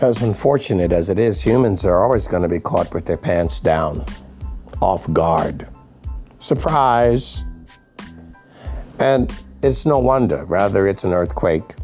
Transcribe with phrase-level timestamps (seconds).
[0.00, 3.60] As unfortunate as it is, humans are always going to be caught with their pants
[3.60, 4.04] down,
[4.82, 5.68] off guard.
[6.38, 7.44] Surprise!
[8.98, 11.74] And it's no wonder, rather, it's an earthquake,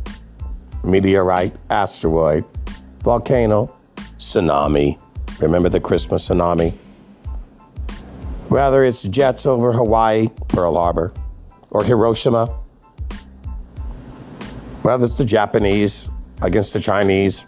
[0.83, 2.45] meteorite, asteroid,
[3.01, 3.75] volcano,
[4.19, 5.01] tsunami.
[5.41, 6.75] Remember the Christmas tsunami?
[8.49, 11.13] Rather, it's jets over Hawaii, Pearl Harbor,
[11.71, 12.59] or Hiroshima.
[14.83, 16.11] Rather, it's the Japanese
[16.43, 17.47] against the Chinese,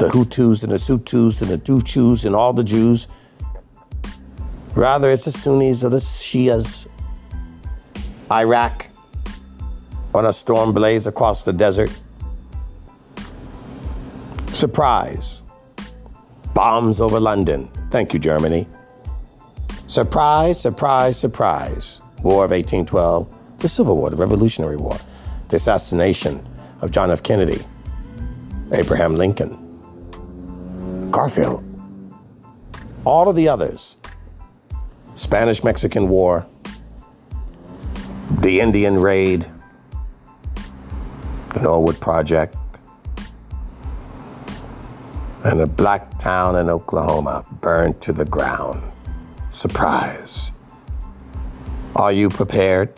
[0.00, 3.06] the Hutus and the Tutsis and the Duchus and all the Jews.
[4.74, 6.88] Rather, it's the Sunnis or the Shias.
[8.32, 8.88] Iraq
[10.14, 11.90] on a storm blaze across the desert.
[14.52, 15.42] Surprise.
[16.54, 17.68] Bombs over London.
[17.90, 18.66] Thank you, Germany.
[19.86, 22.00] Surprise, surprise, surprise.
[22.22, 24.96] War of 1812, the Civil War, the Revolutionary War,
[25.48, 26.44] the assassination
[26.80, 27.22] of John F.
[27.22, 27.60] Kennedy,
[28.72, 29.69] Abraham Lincoln,
[31.10, 31.64] Garfield,
[33.04, 33.98] all of the others,
[35.14, 36.46] Spanish Mexican War,
[38.40, 39.46] the Indian Raid,
[41.54, 42.56] the Norwood Project,
[45.44, 48.82] and a black town in Oklahoma burned to the ground.
[49.50, 50.52] Surprise.
[51.96, 52.94] Are you prepared?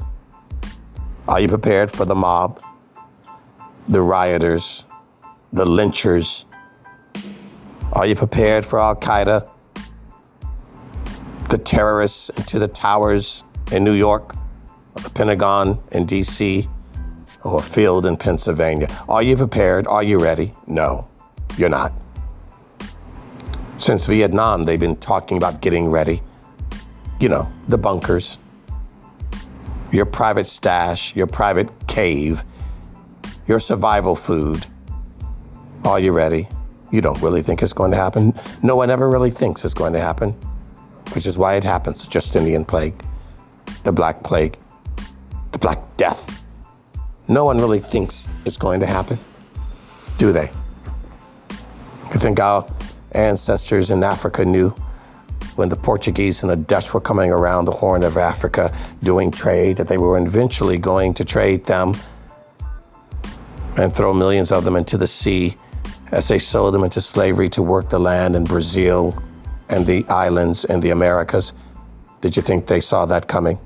[1.27, 2.61] Are you prepared for the mob,
[3.89, 4.85] the rioters,
[5.53, 6.45] the lynchers?
[7.95, 9.51] Are you prepared for Al Qaeda,
[11.51, 14.35] the terrorists into the towers in New York,
[14.95, 16.71] the Pentagon in DC,
[17.45, 18.89] or a field in Pennsylvania?
[19.11, 19.87] Are you prepared?
[19.87, 20.55] Are you ready?
[20.67, 21.07] No,
[21.59, 21.93] you're not.
[23.77, 26.23] Since Vietnam, they've been talking about getting ready.
[27.21, 28.39] You know, the bunkers,
[29.91, 32.43] your private stash, your private cave,
[33.47, 34.65] your survival food.
[35.85, 36.49] Are you ready?
[36.93, 38.35] You don't really think it's going to happen.
[38.63, 40.33] No one ever really thinks it's going to happen,
[41.15, 42.07] which is why it happens.
[42.07, 43.03] Just Indian plague,
[43.83, 44.59] the Black Plague,
[45.53, 46.45] the Black Death.
[47.29, 49.19] No one really thinks it's going to happen,
[50.19, 50.51] do they?
[52.13, 52.71] You think our
[53.13, 54.75] ancestors in Africa knew
[55.57, 59.79] when the Portuguese and the Dutch were coming around the Horn of Africa doing trade
[59.79, 61.95] that they were eventually going to trade them
[63.79, 65.57] and throw millions of them into the sea
[66.13, 69.21] as they sold them into slavery to work the land in Brazil
[69.69, 71.55] and the islands and the Americas.
[72.21, 73.59] Did you think they saw that coming?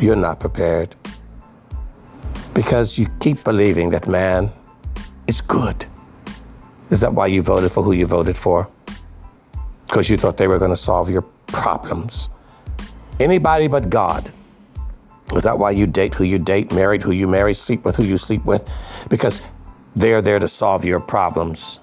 [0.00, 0.94] You're not prepared
[2.54, 4.52] because you keep believing that man
[5.26, 5.84] is good.
[6.90, 8.68] Is that why you voted for who you voted for?
[9.86, 12.30] Because you thought they were going to solve your problems.
[13.18, 14.32] Anybody but God.
[15.34, 18.04] Is that why you date who you date, married who you marry, sleep with who
[18.04, 18.68] you sleep with?
[19.08, 19.42] Because
[19.94, 21.80] they're there to solve your problems.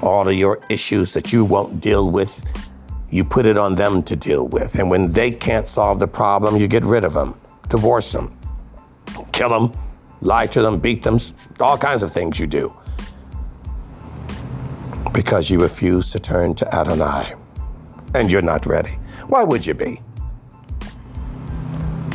[0.00, 2.44] All of your issues that you won't deal with,
[3.10, 4.74] you put it on them to deal with.
[4.76, 7.38] And when they can't solve the problem, you get rid of them,
[7.68, 8.36] divorce them,
[9.32, 9.72] kill them,
[10.22, 11.20] lie to them, beat them,
[11.58, 12.74] all kinds of things you do
[15.12, 17.34] because you refuse to turn to Adonai
[18.14, 18.98] and you're not ready.
[19.26, 20.00] Why would you be?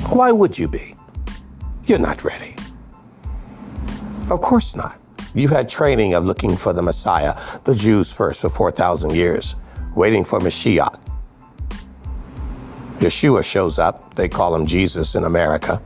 [0.10, 0.96] Why would you be?
[1.86, 2.56] You're not ready.
[4.30, 5.00] Of course not.
[5.34, 7.36] You've had training of looking for the Messiah,
[7.66, 9.56] the Jews first for 4,000 years,
[9.96, 11.00] waiting for Mashiach.
[13.00, 15.82] Yeshua shows up, they call him Jesus in America,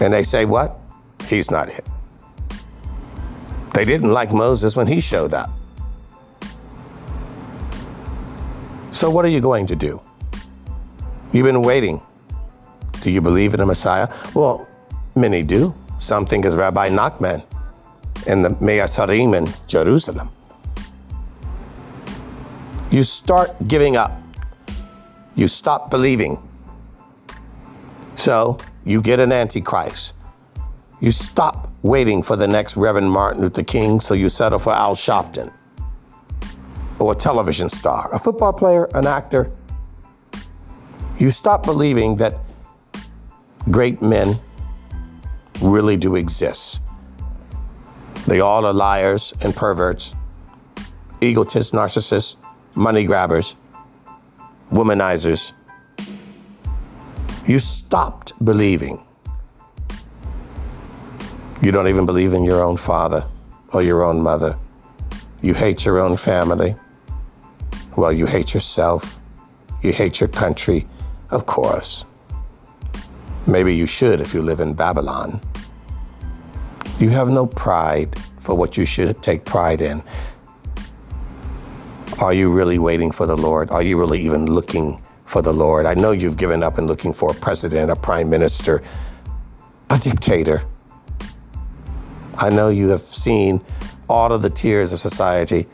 [0.00, 0.78] and they say, What?
[1.28, 1.86] He's not it.
[3.74, 5.50] They didn't like Moses when he showed up.
[8.90, 10.00] So, what are you going to do?
[11.32, 12.02] You've been waiting.
[13.02, 14.08] Do you believe in a Messiah?
[14.34, 14.68] Well,
[15.14, 15.74] many do.
[15.98, 17.44] Some think as Rabbi Nachman
[18.26, 20.30] in the Mea Shearim in Jerusalem.
[22.90, 24.12] You start giving up.
[25.34, 26.38] You stop believing.
[28.14, 30.12] So you get an antichrist.
[31.00, 34.94] You stop waiting for the next Reverend Martin Luther King, so you settle for Al
[34.94, 35.52] Sharpton
[37.00, 39.50] or a television star, a football player, an actor.
[41.18, 42.34] You stop believing that
[43.70, 44.40] great men
[45.60, 46.80] really do exist.
[48.26, 50.14] They all are liars and perverts,
[51.20, 52.36] egotists, narcissists,
[52.76, 53.56] money grabbers,
[54.70, 55.52] womanizers.
[57.46, 59.04] You stopped believing.
[61.60, 63.26] You don't even believe in your own father
[63.72, 64.58] or your own mother.
[65.40, 66.76] You hate your own family.
[67.96, 69.20] Well, you hate yourself.
[69.82, 70.86] You hate your country,
[71.30, 72.04] of course.
[73.46, 75.40] Maybe you should if you live in Babylon.
[77.00, 80.02] You have no pride for what you should take pride in.
[82.20, 83.70] Are you really waiting for the Lord?
[83.70, 85.86] Are you really even looking for the Lord?
[85.86, 88.80] I know you've given up and looking for a president, a prime minister,
[89.90, 90.64] a dictator.
[92.36, 93.60] I know you have seen
[94.08, 95.66] all of the tiers of society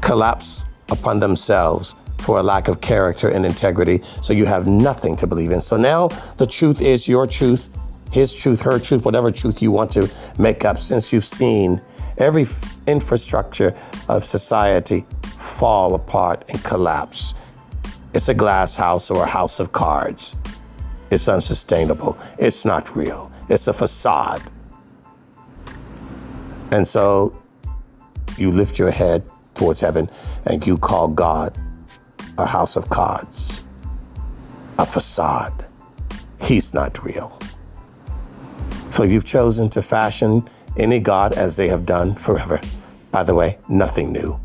[0.00, 4.00] collapse upon themselves for a lack of character and integrity.
[4.22, 5.60] So you have nothing to believe in.
[5.60, 7.70] So now the truth is your truth,
[8.12, 11.80] his truth, her truth, whatever truth you want to make up, since you've seen
[12.18, 12.46] every
[12.86, 13.74] infrastructure
[14.08, 17.34] of society fall apart and collapse.
[18.14, 20.34] It's a glass house or a house of cards.
[21.10, 22.18] It's unsustainable.
[22.38, 23.30] It's not real.
[23.48, 24.42] It's a facade.
[26.70, 27.40] And so
[28.36, 29.22] you lift your head
[29.54, 30.10] towards heaven
[30.44, 31.56] and you call God
[32.38, 33.64] a house of cards,
[34.78, 35.66] a facade.
[36.40, 37.38] He's not real.
[38.88, 42.60] So you've chosen to fashion any God as they have done forever.
[43.10, 44.38] By the way, nothing new.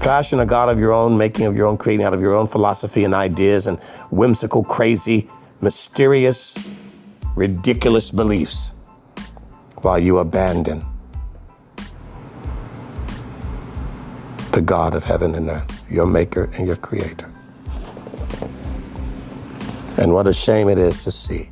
[0.00, 2.46] Fashion a God of your own, making of your own, creating out of your own
[2.46, 5.28] philosophy and ideas and whimsical, crazy,
[5.60, 6.56] mysterious,
[7.34, 8.74] ridiculous beliefs
[9.76, 10.84] while you abandon
[14.52, 17.32] the God of heaven and earth, your maker and your creator.
[19.96, 21.50] And what a shame it is to see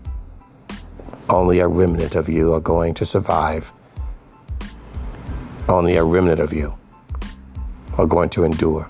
[1.28, 3.72] only a remnant of you are going to survive.
[5.68, 6.76] Only a remnant of you
[7.98, 8.88] are going to endure.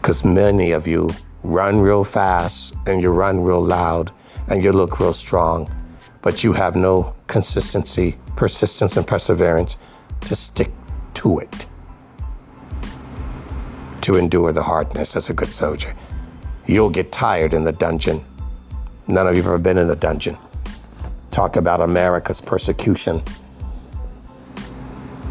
[0.00, 1.10] Because many of you
[1.44, 4.10] run real fast and you run real loud
[4.48, 5.70] and you look real strong,
[6.22, 9.76] but you have no consistency, persistence, and perseverance
[10.22, 10.72] to stick
[11.14, 11.66] to it
[14.02, 15.94] to endure the hardness as a good soldier.
[16.66, 18.20] You'll get tired in the dungeon.
[19.08, 20.36] None of you have ever been in a dungeon.
[21.30, 23.22] Talk about America's persecution.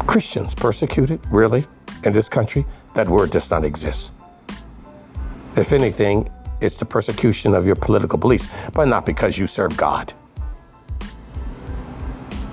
[0.06, 1.64] Christians persecuted, really,
[2.04, 2.66] in this country?
[2.94, 4.12] That word does not exist.
[5.56, 6.30] If anything,
[6.60, 10.12] it's the persecution of your political beliefs, but not because you serve God.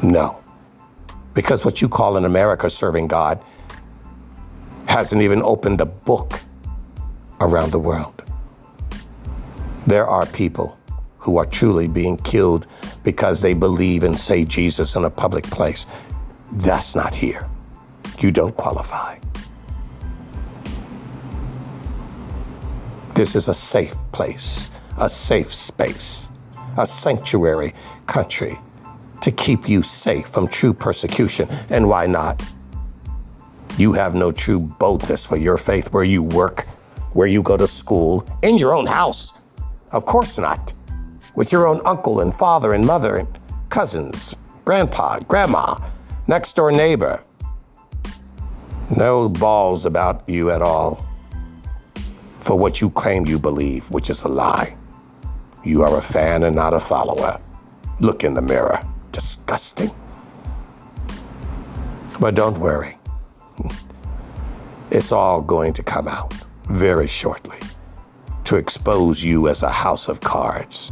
[0.02, 0.42] No.
[1.34, 3.44] Because what you call in America serving God
[4.90, 6.42] hasn't even opened a book
[7.40, 8.24] around the world.
[9.86, 10.78] There are people
[11.20, 12.66] who are truly being killed
[13.04, 15.86] because they believe and say Jesus in a public place.
[16.52, 17.48] That's not here.
[18.20, 19.20] You don't qualify.
[23.14, 26.30] This is a safe place, a safe space,
[26.78, 27.76] a sanctuary
[28.08, 28.58] country
[29.22, 31.48] to keep you safe from true persecution.
[31.70, 32.42] And why not?
[33.80, 36.68] You have no true boldness for your faith where you work,
[37.14, 39.40] where you go to school, in your own house.
[39.94, 40.74] Of course not.
[41.34, 43.40] With your own uncle and father and mother and
[43.70, 44.36] cousins,
[44.66, 45.78] grandpa, grandma,
[46.28, 47.24] next door neighbor.
[48.98, 51.06] No balls about you at all
[52.42, 54.76] for what you claim you believe, which is a lie.
[55.64, 57.40] You are a fan and not a follower.
[58.02, 58.86] Look in the mirror.
[59.14, 59.92] Disgusting.
[62.20, 62.99] But don't worry.
[64.92, 66.34] It's all going to come out
[66.66, 67.60] very shortly
[68.46, 70.92] to expose you as a house of cards,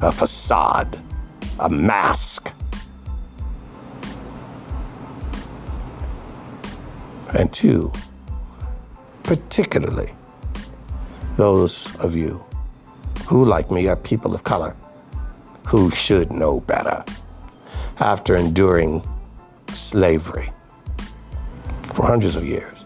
[0.00, 1.00] a facade,
[1.58, 2.52] a mask.
[7.38, 7.90] And two,
[9.22, 10.14] particularly
[11.36, 12.44] those of you
[13.26, 14.76] who, like me, are people of color,
[15.66, 17.04] who should know better
[17.98, 19.02] after enduring
[19.72, 20.52] slavery
[21.94, 22.77] for hundreds of years.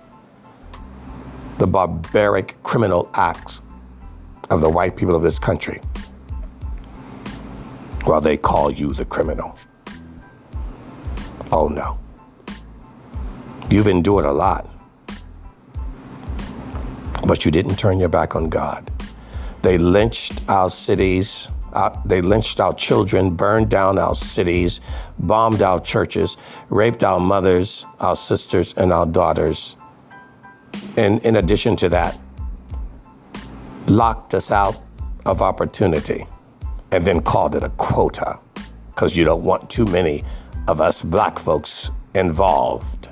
[1.59, 3.61] The barbaric criminal acts
[4.51, 5.81] of the white people of this country
[8.05, 9.57] while they call you the criminal.
[11.53, 11.99] Oh no.
[13.71, 14.69] You've endured a lot,
[17.25, 18.91] but you didn't turn your back on God.
[19.63, 24.81] They lynched our cities uh, they lynched our children, burned down our cities,
[25.19, 26.37] bombed our churches,
[26.69, 29.77] raped our mothers, our sisters, and our daughters.
[30.97, 32.19] And in addition to that,
[33.87, 34.81] locked us out
[35.27, 36.27] of opportunity
[36.91, 38.39] and then called it a quota
[38.89, 40.25] because you don't want too many
[40.69, 43.09] of us black folks involved.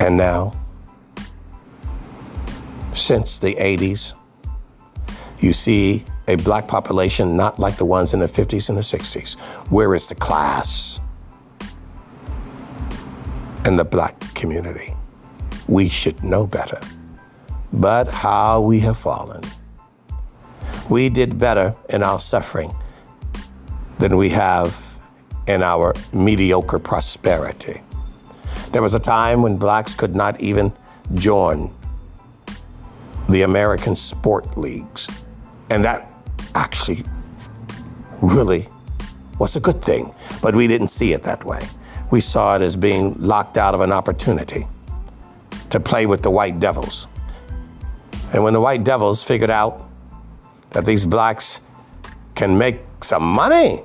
[0.00, 0.52] And now,
[2.94, 4.14] since the 80s,
[5.38, 9.38] you see a black population not like the ones in the 50s and the 60s.
[9.70, 11.00] Where is the class
[13.64, 14.94] in the black community?
[15.70, 16.80] We should know better.
[17.72, 19.42] But how we have fallen.
[20.88, 22.74] We did better in our suffering
[24.00, 24.76] than we have
[25.46, 27.82] in our mediocre prosperity.
[28.72, 30.72] There was a time when blacks could not even
[31.14, 31.72] join
[33.28, 35.06] the American sport leagues.
[35.70, 36.12] And that
[36.56, 37.04] actually
[38.20, 38.66] really
[39.38, 40.12] was a good thing,
[40.42, 41.60] but we didn't see it that way.
[42.10, 44.66] We saw it as being locked out of an opportunity
[45.70, 47.06] to play with the white devils.
[48.32, 49.88] And when the white devils figured out
[50.70, 51.60] that these blacks
[52.34, 53.82] can make some money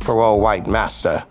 [0.00, 1.24] for old white master,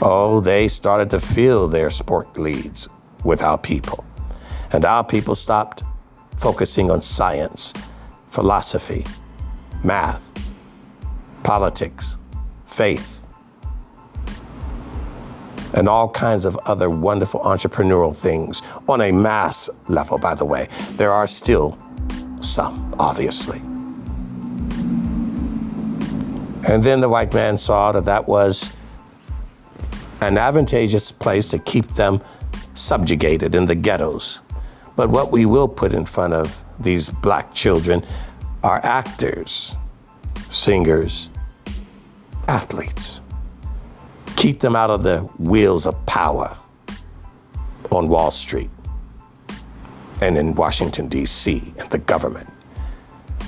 [0.00, 2.88] oh, they started to fill their sport leads
[3.24, 4.04] with our people.
[4.70, 5.82] And our people stopped
[6.36, 7.72] focusing on science,
[8.30, 9.06] philosophy,
[9.82, 10.30] math,
[11.42, 12.18] politics,
[12.66, 13.15] faith,
[15.76, 20.68] and all kinds of other wonderful entrepreneurial things on a mass level, by the way.
[20.92, 21.78] There are still
[22.40, 23.58] some, obviously.
[26.68, 28.72] And then the white man saw that that was
[30.20, 32.20] an advantageous place to keep them
[32.74, 34.40] subjugated in the ghettos.
[34.96, 38.04] But what we will put in front of these black children
[38.64, 39.76] are actors,
[40.48, 41.30] singers,
[42.48, 43.20] athletes.
[44.36, 46.56] Keep them out of the wheels of power
[47.90, 48.70] on Wall Street
[50.20, 52.48] and in Washington, D.C., and the government,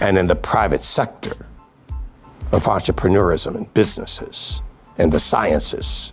[0.00, 1.46] and in the private sector
[2.52, 4.62] of entrepreneurism and businesses
[4.96, 6.12] and the sciences.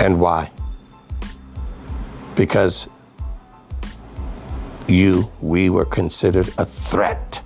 [0.00, 0.50] And why?
[2.34, 2.88] Because
[4.88, 7.42] you, we were considered a threat.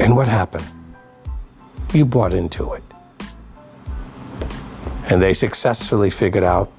[0.00, 0.66] And what happened?
[1.94, 2.82] You bought into it.
[5.10, 6.70] And they successfully figured out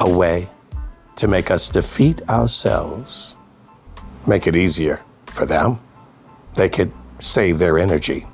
[0.00, 0.48] a way
[1.16, 3.36] to make us defeat ourselves,
[4.26, 5.78] make it easier for them.
[6.54, 8.26] They could save their energy.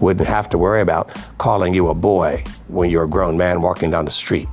[0.00, 3.90] Wouldn't have to worry about calling you a boy when you're a grown man walking
[3.90, 4.48] down the street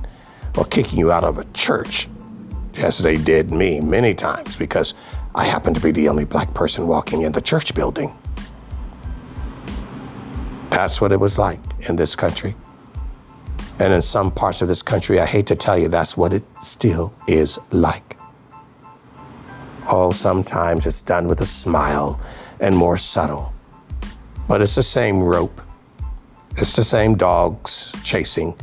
[0.56, 2.08] or kicking you out of a church,
[2.78, 4.94] as they did me many times because
[5.34, 8.16] I happened to be the only black person walking in the church building.
[10.76, 12.54] That's what it was like in this country.
[13.78, 16.44] And in some parts of this country, I hate to tell you, that's what it
[16.62, 18.18] still is like.
[19.88, 22.20] Oh, sometimes it's done with a smile
[22.60, 23.54] and more subtle.
[24.48, 25.62] But it's the same rope,
[26.58, 28.54] it's the same dogs chasing.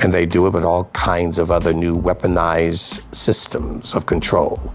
[0.00, 4.70] And they do it with all kinds of other new weaponized systems of control.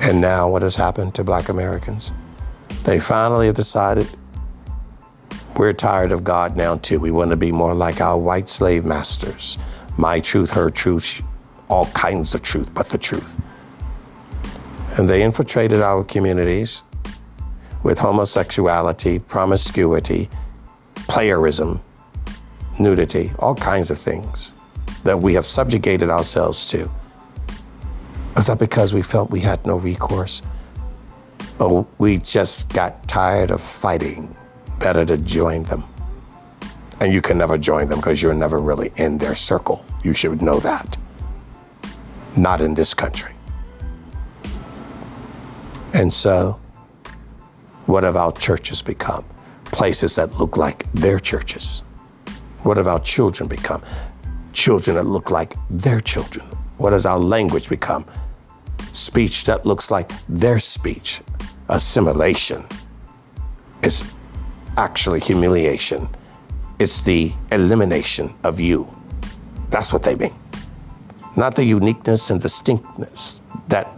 [0.00, 2.10] And now, what has happened to black Americans?
[2.84, 4.08] They finally have decided
[5.56, 7.00] we're tired of God now, too.
[7.00, 9.58] We want to be more like our white slave masters.
[9.96, 11.20] My truth, her truth,
[11.68, 13.36] all kinds of truth, but the truth.
[14.96, 16.82] And they infiltrated our communities
[17.82, 20.28] with homosexuality, promiscuity,
[20.94, 21.80] playerism,
[22.78, 24.54] nudity, all kinds of things
[25.04, 26.90] that we have subjugated ourselves to.
[28.36, 30.42] Is that because we felt we had no recourse?
[31.58, 34.34] Or we just got tired of fighting?
[34.78, 35.84] better to join them.
[37.00, 39.84] And you can never join them because you're never really in their circle.
[40.02, 40.96] You should know that.
[42.36, 43.32] Not in this country.
[45.92, 46.60] And so,
[47.86, 49.24] what have our churches become?
[49.66, 51.82] Places that look like their churches.
[52.62, 53.82] What have our children become?
[54.52, 56.46] Children that look like their children.
[56.78, 58.04] What has our language become?
[58.92, 61.20] Speech that looks like their speech.
[61.68, 62.66] Assimilation.
[63.82, 64.02] It's
[64.76, 66.08] actually humiliation.
[66.78, 68.94] It's the elimination of you.
[69.70, 70.34] That's what they mean.
[71.36, 73.92] Not the uniqueness and distinctness that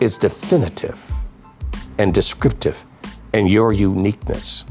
[0.00, 1.00] is definitive
[1.98, 2.84] and descriptive
[3.32, 4.64] in your uniqueness,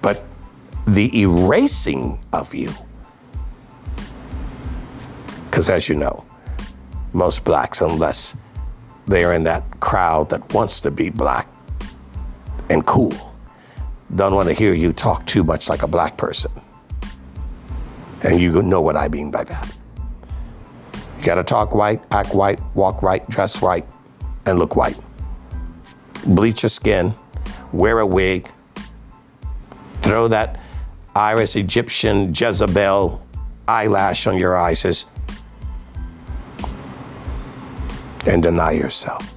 [0.00, 0.24] but
[0.86, 2.72] the erasing of you.
[5.50, 6.24] Because as you know,
[7.12, 8.36] most blacks, unless
[9.08, 11.50] they are in that crowd that wants to be black
[12.68, 13.12] and cool,
[14.14, 16.52] don't want to hear you talk too much like a black person.
[18.22, 19.76] And you know what I mean by that.
[21.18, 23.86] You got to talk white, act white, walk right, dress white,
[24.44, 24.98] and look white.
[26.26, 27.14] Bleach your skin,
[27.72, 28.50] wear a wig,
[30.02, 30.60] throw that
[31.14, 33.24] Irish Egyptian Jezebel
[33.66, 35.06] eyelash on your eyes,
[38.26, 39.34] and deny yourself.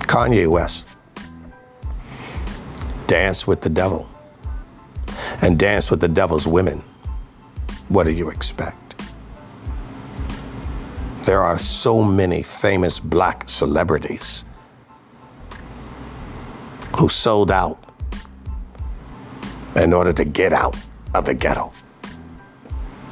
[0.00, 0.88] Kanye West.
[3.06, 4.08] Dance with the devil.
[5.42, 6.82] and dance with the devil's women,
[7.88, 8.94] what do you expect?
[11.24, 14.44] There are so many famous black celebrities
[16.98, 17.78] who sold out
[19.76, 20.76] in order to get out
[21.14, 21.72] of the ghetto,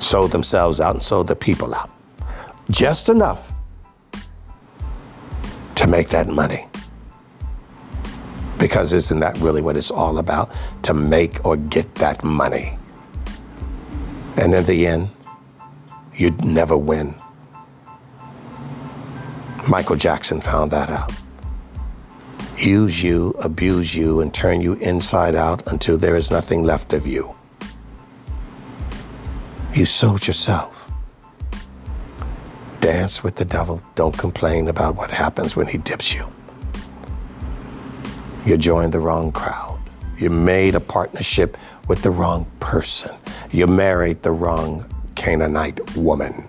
[0.02, 1.90] sold themselves out and sold the people out.
[2.70, 3.52] Just enough
[5.76, 6.66] to make that money.
[8.58, 10.52] Because isn't that really what it's all about?
[10.82, 12.78] To make or get that money.
[14.36, 15.10] And in the end,
[16.14, 17.14] you'd never win.
[19.68, 21.12] Michael Jackson found that out.
[22.58, 27.06] Use you, abuse you, and turn you inside out until there is nothing left of
[27.06, 27.34] you.
[29.74, 30.90] You sold yourself.
[32.80, 33.80] Dance with the devil.
[33.94, 36.26] Don't complain about what happens when he dips you.
[38.44, 39.78] You joined the wrong crowd.
[40.18, 43.14] You made a partnership with the wrong person.
[43.52, 44.84] You married the wrong
[45.14, 46.48] Canaanite woman.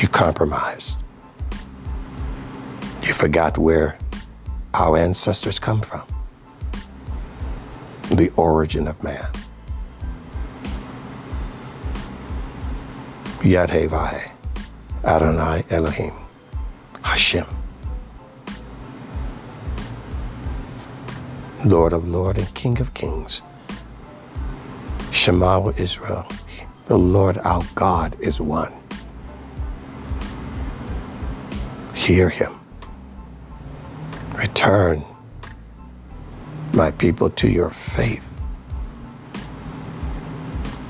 [0.00, 0.98] You compromised.
[3.02, 3.96] You forgot where
[4.74, 6.02] our ancestors come from,
[8.10, 9.26] the origin of man.
[13.40, 14.30] Yadhevai,
[15.04, 16.12] Adonai Elohim,
[17.02, 17.46] Hashem.
[21.64, 23.42] Lord of Lord and King of Kings.
[25.10, 26.26] Shema Israel,
[26.86, 28.72] the Lord our God is one.
[31.94, 32.58] Hear him.
[34.34, 35.04] Return,
[36.74, 38.24] my people, to your faith.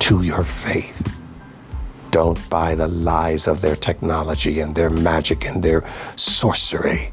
[0.00, 1.18] To your faith.
[2.10, 5.84] Don't buy the lies of their technology and their magic and their
[6.16, 7.12] sorcery.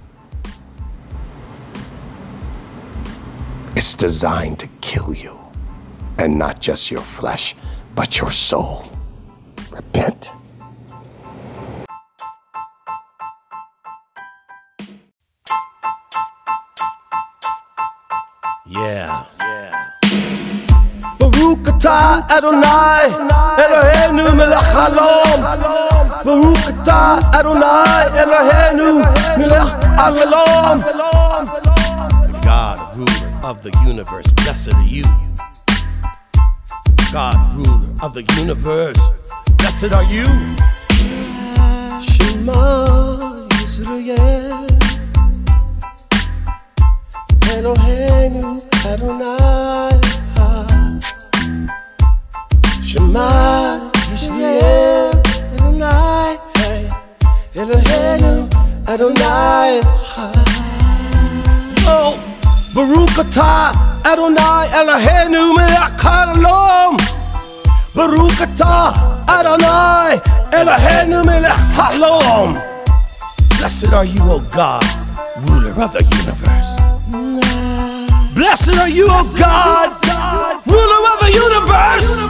[3.75, 5.39] It's designed to kill you,
[6.17, 7.55] and not just your flesh,
[7.95, 8.88] but your soul.
[22.39, 23.07] Adonai
[23.63, 25.39] Eloheinu melech haolam
[26.23, 28.89] Baruch atah Adonai Eloheinu
[29.39, 30.79] melech haolam
[32.47, 35.03] God, ruler of the universe, blessed are you.
[37.11, 39.01] God, ruler of the universe,
[39.57, 40.27] blessed are you.
[41.99, 42.55] Shema
[43.59, 44.63] Yisrael
[47.51, 50.28] Eloheinu Adonai
[52.89, 53.29] Adonai
[57.53, 58.49] Eloheinu
[58.89, 59.81] Adonai
[61.85, 62.17] Oh
[62.73, 63.77] Baruch atah
[64.09, 66.01] Adonai Eloheinu melech
[67.93, 68.97] Baruch atah
[69.29, 70.17] Adonai
[70.49, 71.61] Eloheinu melech
[73.59, 74.83] Blessed are you, O God,
[75.45, 76.79] ruler of the universe.
[78.33, 79.89] Blessed are you, O God,
[80.65, 82.28] ruler of the universe.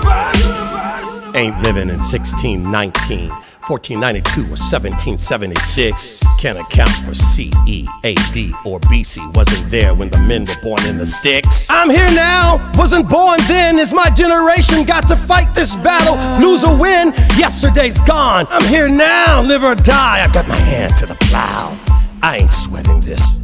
[1.36, 6.24] Ain't living in 1619, 1492, or 1776.
[6.40, 9.36] Can't account for CE, AD, or BC.
[9.36, 11.70] Wasn't there when the men were born in the sticks.
[11.70, 13.78] I'm here now, wasn't born then.
[13.78, 16.18] Is my generation got to fight this battle?
[16.44, 18.48] Lose or win, yesterday's gone.
[18.50, 20.24] I'm here now, live or die.
[20.24, 21.78] I've got my hand to the plow.
[22.24, 23.36] I ain't sweating this.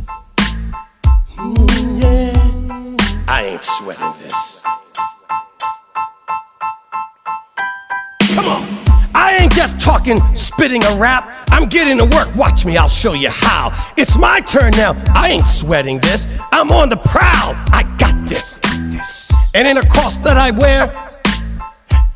[1.38, 2.16] Mm.
[3.28, 4.64] I ain't sweating this.
[8.46, 8.86] Come on.
[9.16, 11.48] I ain't just talking, spitting a rap.
[11.50, 12.36] I'm getting to work.
[12.36, 13.72] Watch me, I'll show you how.
[13.98, 14.94] It's my turn now.
[15.16, 16.28] I ain't sweating this.
[16.52, 17.56] I'm on the prowl.
[17.74, 18.60] I got this.
[18.92, 19.34] This.
[19.56, 20.92] And in a cross that I wear,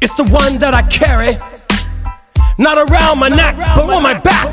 [0.01, 1.37] it's the one that I carry.
[2.59, 4.45] Not around my neck, but on my back.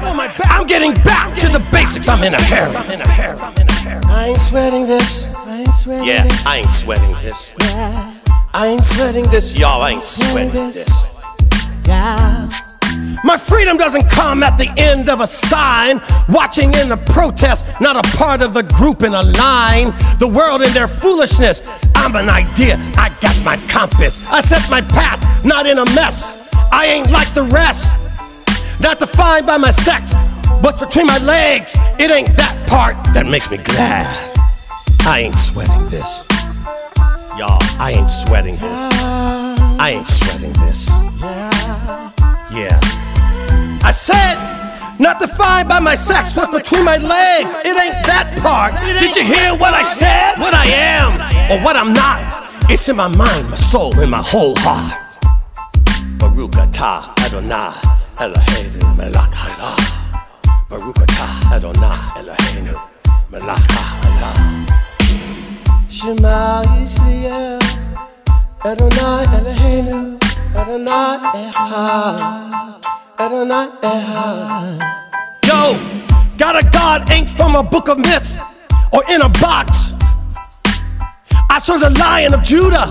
[0.46, 2.08] I'm getting back to the basics.
[2.08, 2.74] I'm in a hurry.
[4.06, 5.34] I ain't sweating this.
[5.34, 6.28] I ain't sweating yeah.
[6.46, 7.54] I ain't sweating this.
[7.60, 8.18] Yeah.
[8.54, 9.82] I ain't sweating this, y'all.
[9.82, 11.15] I ain't sweating this.
[11.86, 12.48] Yeah.
[13.24, 16.00] My freedom doesn't come at the end of a sign.
[16.28, 19.86] Watching in the protest, not a part of the group in a line.
[20.18, 21.68] The world in their foolishness.
[21.94, 22.76] I'm an idea.
[22.96, 24.20] I got my compass.
[24.30, 26.38] I set my path, not in a mess.
[26.70, 27.96] I ain't like the rest.
[28.80, 30.12] Not defined by my sex,
[30.62, 31.76] but between my legs.
[31.98, 34.06] It ain't that part that makes me glad.
[35.06, 36.26] I ain't sweating this.
[37.38, 38.80] Y'all, I ain't sweating this.
[39.78, 41.55] I ain't sweating this.
[42.58, 44.36] I said,
[44.98, 47.52] Not defined by my sex, what's between my legs.
[47.52, 48.72] It ain't that part.
[48.98, 50.40] Did you hear what I said?
[50.40, 51.20] What I am
[51.52, 52.48] or what I'm not.
[52.70, 55.20] It's in my mind, my soul, and my whole heart.
[56.18, 57.76] Baruch atah Adonai
[58.24, 59.76] Eloheinu melech haolam.
[60.70, 62.74] Baruch atah Adonai Eloheinu
[63.30, 64.64] melech haolam.
[65.92, 67.60] Shema Yisrael
[68.64, 70.16] Adonai Eloheinu
[75.44, 75.76] Yo,
[76.38, 78.38] got a God ain't from a book of myths
[78.90, 79.92] or in a box.
[81.50, 82.86] I serve the lion of Judah,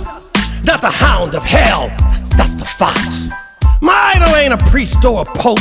[0.64, 1.88] not the hound of hell.
[2.38, 3.32] That's the fox.
[3.82, 5.58] My idol ain't a priest or a pope,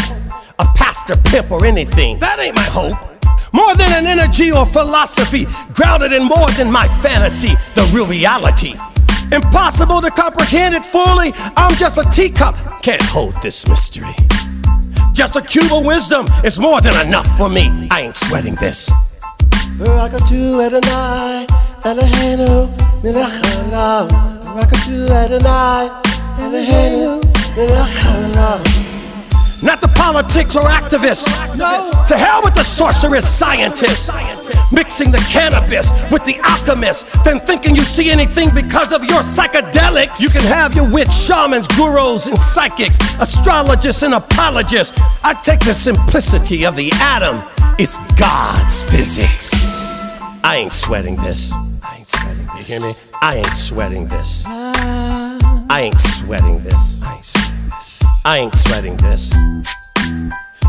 [0.59, 2.19] a pastor, pimp, or anything.
[2.19, 2.99] That ain't my hope.
[3.55, 8.75] More than an energy or philosophy, grounded in more than my fantasy, the real reality.
[9.35, 11.33] Impossible to comprehend it fully.
[11.57, 14.15] I'm just a teacup, can't hold this mystery.
[15.13, 17.89] Just a cube of wisdom is more than enough for me.
[17.91, 18.93] I ain't sweating this.
[29.65, 31.57] Not the politics or activists.
[31.57, 31.91] No.
[32.07, 34.11] To hell with the sorceress scientists.
[34.71, 37.07] Mixing the cannabis with the alchemist.
[37.25, 40.21] Then thinking you see anything because of your psychedelics.
[40.21, 45.01] You can have your witch shamans, gurus, and psychics, astrologists, and apologists.
[45.23, 47.43] I take the simplicity of the atom.
[47.79, 50.21] It's God's physics.
[50.45, 51.53] I ain't sweating this.
[51.53, 52.69] I ain't sweating this.
[52.69, 52.93] You hear me?
[53.23, 54.45] I ain't sweating this.
[54.47, 57.03] I ain't sweating this.
[57.03, 57.84] I ain't sweating this.
[58.27, 59.35] I ain't sweating this.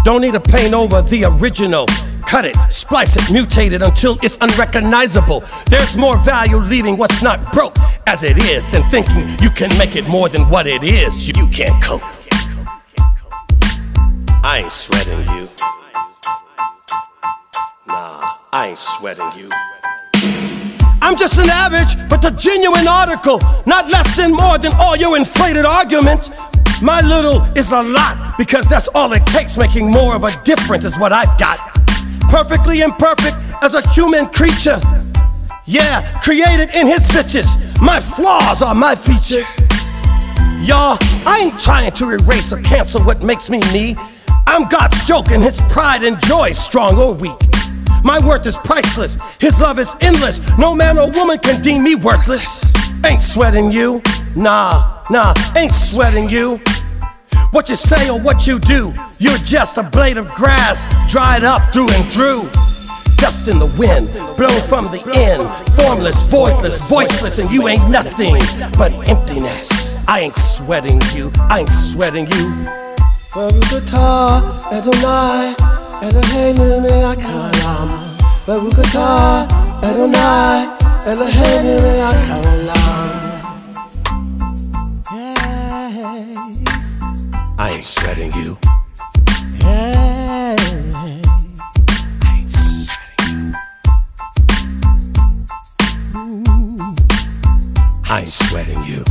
[0.04, 1.86] Don't need to paint over the original.
[2.28, 5.42] Cut it, splice it, mutate it until it's unrecognizable.
[5.70, 9.96] There's more value leaving what's not broke as it is than thinking you can make
[9.96, 11.30] it more than what it is.
[11.30, 12.02] You can't cope.
[14.44, 15.48] I ain't sweating you.
[17.88, 19.50] Nah, I ain't sweating you.
[21.02, 25.16] I'm just an average, but the genuine article, not less than more than all your
[25.16, 26.32] inflated arguments.
[26.82, 29.58] My little is a lot because that's all it takes.
[29.58, 31.58] Making more of a difference is what I've got.
[32.30, 34.80] Perfectly imperfect as a human creature.
[35.66, 37.82] Yeah, created in his bitches.
[37.82, 39.50] My flaws are my features.
[40.62, 43.96] Y'all, I ain't trying to erase or cancel what makes me me.
[44.46, 47.38] I'm God's joke and his pride and joy, strong or weak.
[48.04, 50.40] My worth is priceless, his love is endless.
[50.58, 52.74] No man or woman can deem me worthless.
[53.06, 54.02] Ain't sweating you,
[54.36, 56.60] nah, nah, ain't sweating you.
[57.52, 61.62] What you say or what you do, you're just a blade of grass, dried up
[61.74, 62.50] through and through.
[63.18, 68.36] Dust in the wind, blown from the end, formless, voidless, voiceless, and you ain't nothing
[68.78, 70.06] but emptiness.
[70.08, 72.66] I ain't sweating you, I ain't sweating you.
[74.74, 75.56] Adonai
[76.02, 76.66] Eloheinu
[81.06, 82.55] Eloheinu
[86.18, 88.58] I ain't sweating you.
[89.62, 90.16] I
[92.32, 93.04] ain't sweating
[93.84, 94.24] you.
[98.08, 99.04] I ain't sweating you.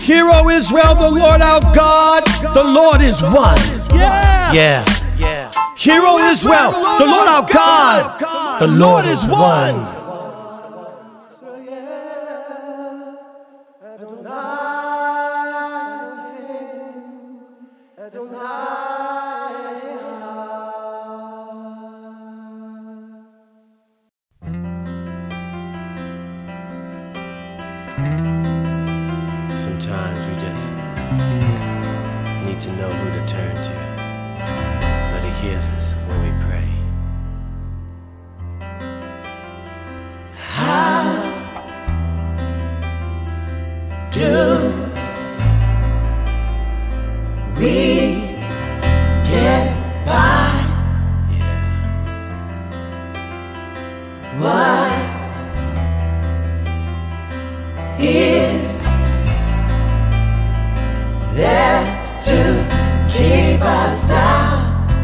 [0.00, 3.58] Hear O Israel, the Lord our God, the Lord is one.
[3.94, 4.84] Yeah.
[5.16, 5.52] Yeah.
[5.76, 9.97] Hear O Israel, the Lord our God, the Lord is one.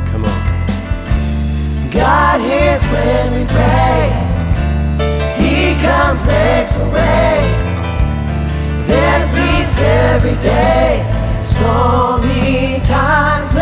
[0.07, 1.90] Come on.
[1.90, 4.12] God hears when we pray.
[5.42, 7.50] He comes, makes a way.
[8.87, 11.02] There's peace every day.
[11.42, 13.53] Stormy times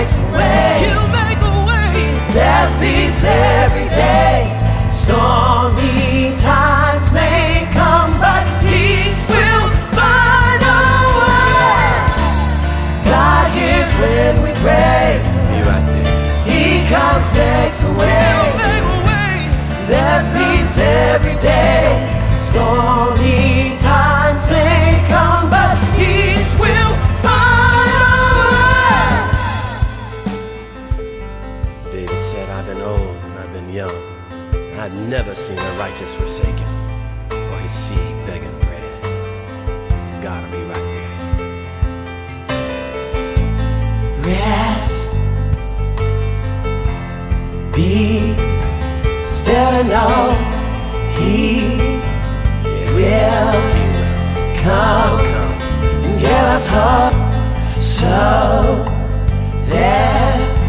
[0.00, 0.80] makes a way.
[0.88, 1.92] You make a way.
[2.32, 4.48] There's peace every day.
[4.90, 9.66] Stormy times may come, but peace will
[9.98, 10.84] find a
[11.20, 11.84] way.
[13.12, 15.20] God hears when we pray.
[15.50, 16.12] Be right there.
[16.48, 18.36] He comes, makes a way.
[18.64, 19.36] Make a way.
[19.90, 20.78] There's peace
[21.12, 21.84] every day.
[22.48, 23.39] Stormy
[35.30, 36.66] never seen the righteous forsaken
[37.30, 39.04] or his seed begging bread.
[40.04, 41.16] It's gotta be right there.
[44.26, 45.18] Rest.
[47.72, 48.34] Be
[49.28, 50.34] still and know
[51.14, 51.78] He
[52.96, 53.54] will
[54.64, 55.20] come
[56.02, 57.14] and give us hope.
[57.80, 58.18] So
[59.66, 60.62] there's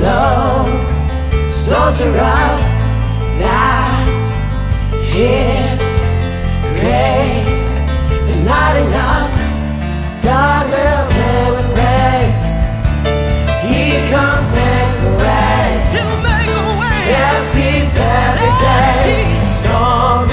[0.00, 0.64] no
[1.50, 2.63] storm to that
[5.14, 5.78] His
[6.80, 7.70] grace
[8.20, 9.30] is not enough.
[10.24, 12.34] God will never pray.
[13.62, 15.66] He comes, makes a way.
[15.94, 16.98] You make a way.
[17.14, 19.22] There's peace every day.
[19.62, 20.23] Stormy